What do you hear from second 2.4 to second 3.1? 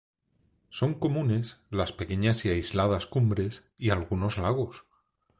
y aisladas